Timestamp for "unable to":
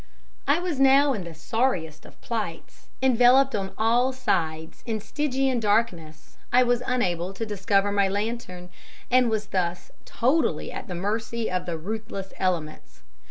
6.87-7.45